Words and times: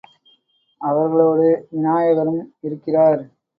அவர்களோடு 0.81 1.67
விநாயகரும் 1.71 2.41
இருக்கிறார். 2.61 3.23